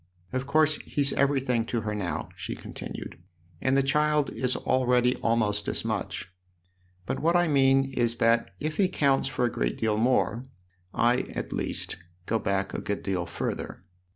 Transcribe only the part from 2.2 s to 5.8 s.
she continued," and the child is already almost